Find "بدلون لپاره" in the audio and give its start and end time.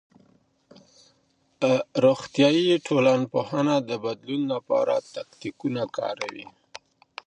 4.05-4.93